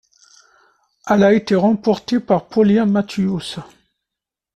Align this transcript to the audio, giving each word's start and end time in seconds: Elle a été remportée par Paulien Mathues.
Elle 1.05 1.23
a 1.23 1.31
été 1.31 1.53
remportée 1.53 2.19
par 2.19 2.47
Paulien 2.47 2.87
Mathues. 2.87 3.59